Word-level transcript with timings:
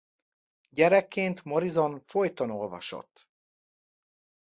Gyerekként 0.69 1.43
Morrison 1.43 1.99
folyton 2.05 2.51
olvasott. 2.51 3.29